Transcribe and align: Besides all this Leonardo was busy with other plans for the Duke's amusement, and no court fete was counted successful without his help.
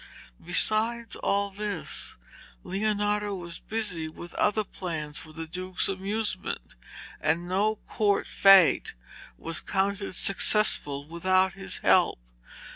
Besides 0.43 1.15
all 1.17 1.51
this 1.51 2.17
Leonardo 2.63 3.35
was 3.35 3.59
busy 3.59 4.07
with 4.07 4.33
other 4.33 4.63
plans 4.63 5.19
for 5.19 5.31
the 5.31 5.45
Duke's 5.45 5.87
amusement, 5.87 6.75
and 7.19 7.47
no 7.47 7.75
court 7.75 8.25
fete 8.25 8.95
was 9.37 9.61
counted 9.61 10.13
successful 10.15 11.07
without 11.07 11.53
his 11.53 11.77
help. 11.85 12.19